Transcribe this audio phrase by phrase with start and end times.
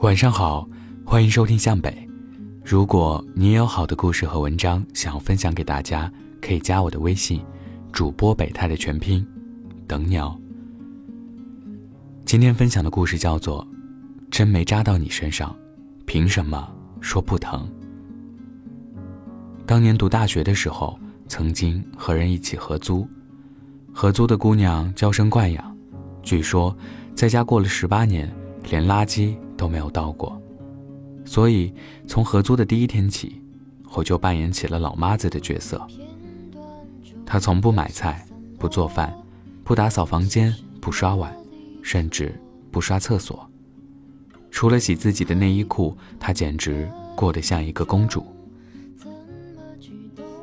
[0.00, 0.66] 晚上好，
[1.04, 2.08] 欢迎收听向北。
[2.64, 6.10] 如果你也有好的故事和文章想要分享给大家，
[6.40, 7.44] 可以加我的微信，
[7.92, 9.26] 主播北泰的全拼，
[9.86, 10.34] 等你哦。
[12.24, 13.62] 今天分享的故事叫做
[14.30, 15.54] 《针没扎到你身上，
[16.06, 16.66] 凭什么
[17.02, 17.68] 说不疼》。
[19.66, 20.98] 当年读大学的时候，
[21.28, 23.06] 曾经和人一起合租，
[23.92, 25.76] 合租的姑娘娇生惯养，
[26.22, 26.74] 据说
[27.14, 28.34] 在家过了十八年，
[28.70, 29.36] 连垃圾。
[29.60, 30.40] 都没有到过，
[31.26, 31.70] 所以
[32.08, 33.42] 从合租的第一天起，
[33.92, 35.86] 我就扮演起了老妈子的角色。
[37.26, 38.26] 她从不买菜，
[38.58, 39.14] 不做饭，
[39.62, 41.30] 不打扫房间，不刷碗，
[41.82, 42.34] 甚至
[42.70, 43.46] 不刷厕所。
[44.50, 48.24] 除了洗自己的内衣裤，她简直过得像一个公主。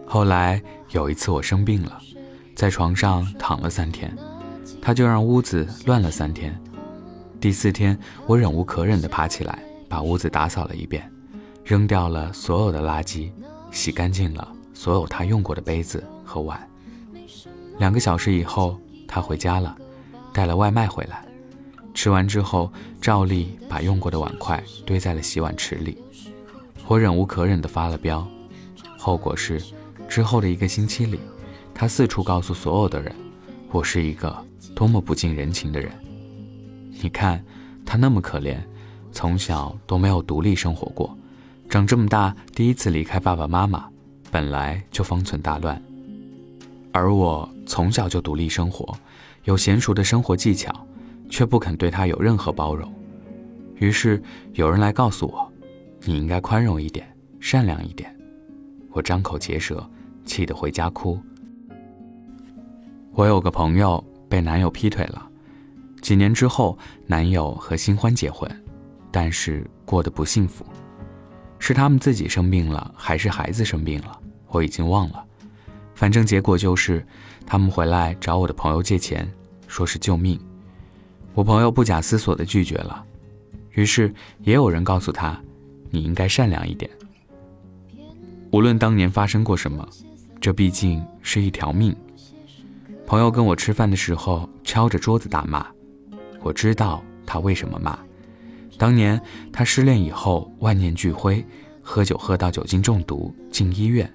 [0.05, 0.61] 后来
[0.91, 1.99] 有一次我生病了，
[2.55, 4.15] 在床上躺了三天，
[4.79, 6.55] 她就让屋子乱了三天。
[7.39, 11.09] 第四天，我忍无可忍地爬起来，把屋子打扫了一遍，
[11.63, 13.29] 扔掉了所有的垃圾，
[13.71, 16.59] 洗干净了所有他用过的杯子和碗。
[17.77, 19.77] 两个小时以后，他回家了，
[20.33, 21.23] 带了外卖回来。
[21.93, 25.95] 吃完之后，照例把用过的碗筷堆在了洗碗池里。
[26.87, 28.27] 我忍无可忍地发了飙，
[28.97, 29.61] 后果是，
[30.09, 31.19] 之后的一个星期里，
[31.71, 33.15] 他四处告诉所有的人，
[33.69, 34.35] 我是一个
[34.73, 35.91] 多么不近人情的人。
[37.01, 37.43] 你看，
[37.85, 38.57] 他那么可怜，
[39.11, 41.15] 从小都没有独立生活过，
[41.69, 43.87] 长这么大第一次离开爸爸妈妈，
[44.31, 45.81] 本来就方寸大乱。
[46.91, 48.97] 而我从小就独立生活，
[49.43, 50.73] 有娴熟的生活技巧，
[51.29, 52.91] 却不肯对他有任何包容。
[53.75, 54.21] 于是
[54.53, 55.51] 有人来告诉我，
[56.03, 57.07] 你应该宽容一点，
[57.39, 58.11] 善良一点。
[58.91, 59.87] 我张口结舌，
[60.25, 61.19] 气得回家哭。
[63.11, 65.29] 我有个朋友被男友劈腿了。
[66.07, 68.49] 几年之后，男友和新欢结婚，
[69.11, 70.65] 但是过得不幸福。
[71.59, 74.17] 是他们自己生病了，还是孩子生病了？
[74.47, 75.21] 我已经忘了。
[75.95, 77.05] 反正结果就是，
[77.45, 79.29] 他们回来找我的朋友借钱，
[79.67, 80.39] 说是救命。
[81.33, 83.03] 我朋友不假思索地拒绝了。
[83.71, 85.37] 于是也有人告诉他
[85.91, 86.89] ：“你应该善良一点。
[88.51, 89.85] 无论当年发生过什么，
[90.39, 91.93] 这毕竟是一条命。”
[93.05, 95.67] 朋友跟我吃饭的时候，敲着桌子大骂。
[96.47, 97.99] 我知道他为什么骂。
[98.77, 99.19] 当年
[99.51, 101.45] 他失恋以后，万念俱灰，
[101.81, 104.09] 喝酒喝到酒精中毒进医院。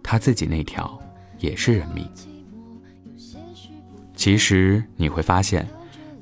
[0.00, 0.96] 他自己那条
[1.40, 2.08] 也是人命。
[4.14, 5.68] 其实你会发现，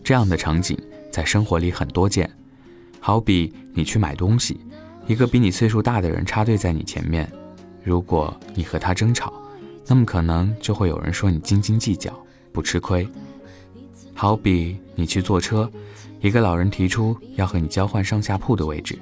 [0.03, 0.79] 这样的场景
[1.13, 2.31] 在生活里很多见。
[2.99, 4.59] 好比你去买东西，
[5.07, 7.31] 一个比你岁数大的人插队在你前面，
[7.85, 9.31] 如果你和他争吵，
[9.87, 12.19] 那么可能就会有人说你斤斤计较，
[12.51, 13.07] 不吃亏。
[14.21, 15.71] 好比你去坐车，
[16.21, 18.99] 一个老人提出要和你交换上下铺的位置，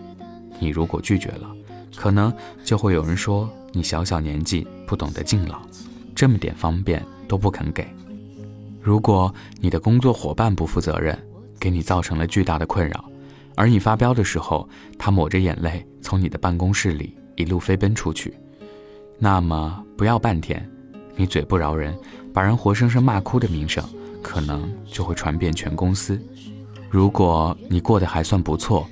[0.60, 1.50] 你如果拒绝了，
[1.96, 2.30] 可能
[2.62, 5.62] 就会有人说你小小年纪不懂得敬老，
[6.14, 7.88] 这么点方便都不肯给。
[8.78, 11.18] 如果你的工作伙伴不负责任，
[11.58, 13.02] 给你造成了巨大的困扰，
[13.54, 14.68] 而你发飙的时候，
[14.98, 18.34] 他抹着眼泪从你的办公室里一路飞奔出去，
[19.18, 20.70] 那么不要半天，
[21.16, 21.98] 你嘴不饶人，
[22.34, 23.82] 把人活生生骂哭的名声。
[24.26, 26.20] 可能就会传遍全公司。
[26.90, 28.84] 如果你过得还算不错，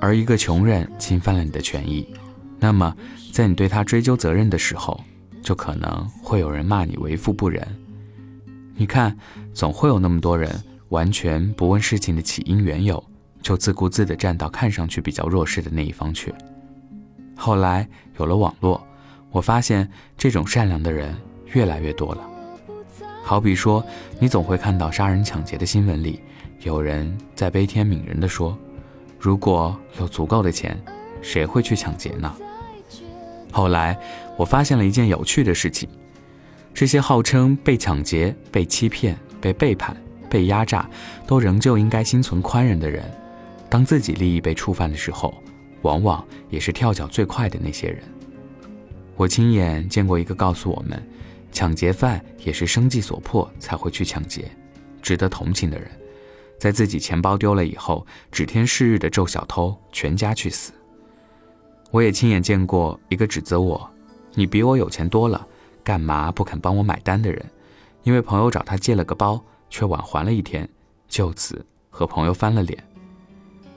[0.00, 2.08] 而一个穷人侵犯了你的权益，
[2.58, 2.96] 那么
[3.30, 4.98] 在你对他追究责任的时候，
[5.42, 7.62] 就可能会有人骂你为富不仁。
[8.76, 9.14] 你看，
[9.52, 10.50] 总会有那么多人
[10.88, 13.02] 完全不问事情的起因缘由，
[13.42, 16.32] 就自顾自地站到看上去比较弱势的那一方去。
[17.36, 17.86] 后来
[18.18, 18.82] 有了网络，
[19.30, 21.14] 我发现这种善良的人
[21.52, 22.37] 越来越多了。
[23.28, 23.84] 好比说，
[24.18, 26.18] 你总会看到杀人抢劫的新闻里，
[26.62, 28.56] 有人在悲天悯人的说
[29.20, 30.74] ：“如果有足够的钱，
[31.20, 32.34] 谁会去抢劫呢？”
[33.52, 33.98] 后来，
[34.38, 35.86] 我发现了一件有趣的事情：
[36.72, 39.94] 这些号称被抢劫、被欺骗、被背叛、
[40.30, 40.88] 被压榨，
[41.26, 43.04] 都仍旧应该心存宽仁的人，
[43.68, 45.34] 当自己利益被触犯的时候，
[45.82, 48.02] 往往也是跳脚最快的那些人。
[49.16, 51.06] 我亲眼见过一个告诉我们。
[51.50, 54.50] 抢劫犯也是生计所迫才会去抢劫，
[55.02, 55.90] 值得同情的人，
[56.58, 60.72] 在自己钱包丢了以后，指天誓日的咒小偷全家去死。
[61.90, 63.90] 我也亲眼见过一个指责我
[64.34, 65.46] ：“你比我有钱多了，
[65.82, 67.44] 干嘛不肯帮我买单？”的人，
[68.02, 70.68] 因为朋友找他借了个包，却晚还了一天，
[71.08, 72.82] 就此和朋友翻了脸。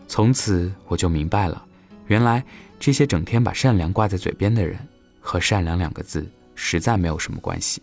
[0.07, 1.65] 从此我就明白了，
[2.07, 2.43] 原来
[2.77, 4.77] 这些整天把善良挂在嘴边的人，
[5.21, 6.29] 和善良两个字。
[6.61, 7.81] 实在没有什么关系。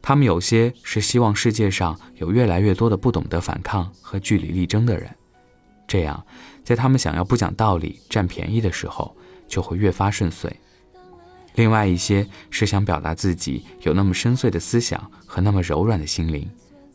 [0.00, 5.14] 他们有些是希望世界上有越来越多的不懂得反抗和据理力争的人，
[5.86, 6.24] 这样，
[6.64, 9.14] 在他们想要不讲道理、占便宜的时候，
[9.46, 10.50] 就会越发顺遂。
[11.56, 16.48] 另外一些是想表达自己有那么深邃的思想和那么柔软的心灵，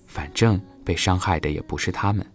[0.07, 2.25] 反正被伤害的也不是他们。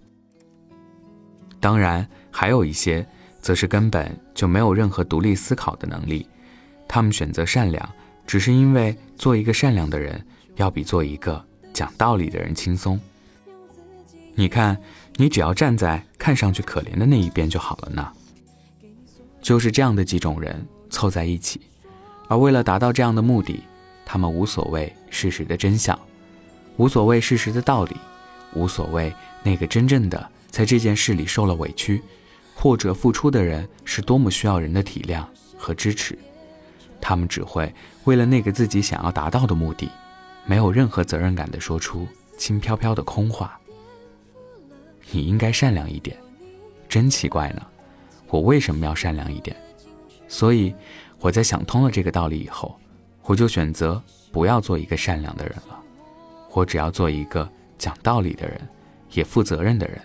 [1.58, 3.06] 当然，还有一些，
[3.40, 6.28] 则是根本就没有任何独立思考的能力，
[6.86, 7.88] 他们选择善良，
[8.26, 10.26] 只是因为做一个善良的人，
[10.56, 11.42] 要比做一个
[11.72, 12.98] 讲道理的人轻松。
[14.34, 14.76] 你看，
[15.14, 18.12] 你只要站在看上去可怜的那一边就好了呢。
[19.40, 21.60] 就是这样的几种人凑在一起，
[22.28, 23.62] 而为了达到这样的目的，
[24.04, 25.98] 他们无所谓事实的真相，
[26.76, 27.96] 无所谓事实的道理，
[28.54, 29.14] 无所谓
[29.44, 32.02] 那个真正的在这件事里受了委屈
[32.54, 35.24] 或者付出的人是多么需要人的体谅
[35.56, 36.18] 和支持。
[37.00, 37.72] 他们只会
[38.04, 39.90] 为了那个自己想要达到的目的，
[40.44, 42.06] 没有任何责任感的说出
[42.36, 43.58] 轻飘飘的空话。
[45.10, 46.16] 你应该善良一点，
[46.88, 47.62] 真奇怪呢。
[48.28, 49.56] 我为什么要善良一点？
[50.28, 50.74] 所以
[51.20, 52.76] 我在想通了这个道理以后，
[53.22, 54.02] 我就选择
[54.32, 55.80] 不要做一个善良的人了。
[56.50, 58.60] 我只要做一个讲道理的人，
[59.12, 60.00] 也负责任的人。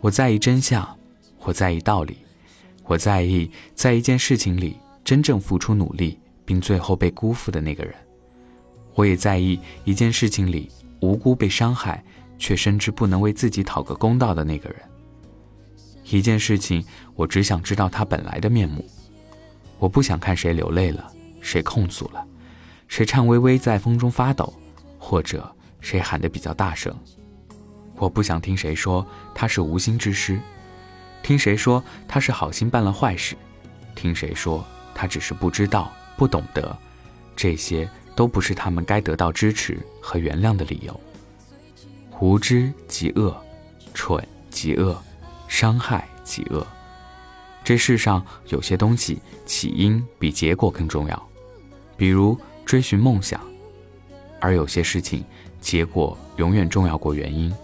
[0.00, 0.98] 我在意真相，
[1.40, 2.16] 我在意道理，
[2.84, 4.76] 我在意在一件事情里
[5.06, 7.94] 真正付出努力并最后被辜负的那个人。
[8.92, 10.70] 我也在意一件事情里
[11.00, 12.04] 无辜被伤害。
[12.38, 14.78] 却深知不能为自己讨个公道的那个人。
[16.04, 18.84] 一件事情，我只想知道他本来的面目。
[19.78, 21.10] 我不想看谁流泪了，
[21.40, 22.22] 谁控诉了，
[22.88, 24.52] 谁颤巍巍在风中发抖，
[24.98, 25.50] 或者
[25.80, 26.94] 谁喊得比较大声。
[27.94, 30.38] 我不想听谁说他是无心之失，
[31.22, 33.34] 听谁说他是好心办了坏事，
[33.94, 34.62] 听谁说
[34.96, 36.74] 他只是不知道、不懂得。
[37.36, 40.98] 这些都不是他们该得到支持和原谅的理由。
[42.18, 43.36] 无知即恶，
[43.92, 44.96] 蠢即恶，
[45.46, 46.66] 伤害即恶。
[47.62, 51.28] 这世上有些东西起因比结果更重要，
[51.94, 53.38] 比如追寻梦想；
[54.40, 55.22] 而有些事情
[55.60, 57.54] 结果永远重要过原因，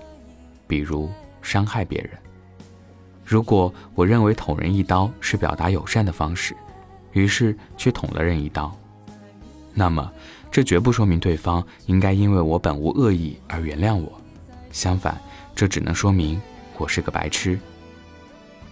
[0.67, 2.11] 比如伤害别人。
[3.25, 6.55] 如果我认为捅人一刀是表达友善的方式，
[7.13, 8.75] 于是去捅了人一刀，
[9.75, 10.11] 那么
[10.51, 14.13] 这绝不说明对方应该因为我本无恶意而原谅我。
[14.71, 15.21] 相反，
[15.55, 16.41] 这只能说明
[16.79, 17.59] 我是个白痴。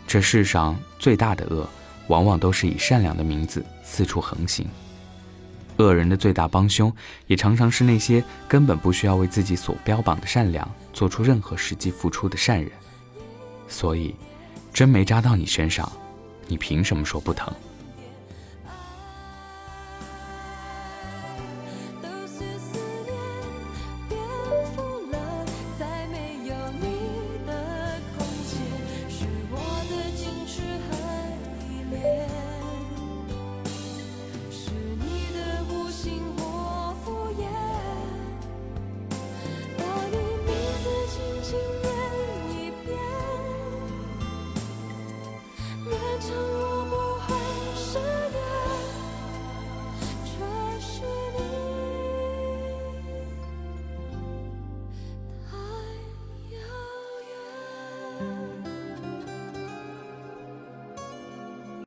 [0.06, 1.68] 这世上最大的恶，
[2.08, 4.66] 往往都是以善良的名字四处横行。
[5.76, 6.92] 恶人的最大帮凶，
[7.26, 12.70] 也常常是那些根本不需要为自己所标榜的善良做出任何实际付出的善人。
[13.68, 14.14] 所以，
[14.74, 15.90] 针没扎到你身上，
[16.48, 17.50] 你凭什么说不疼？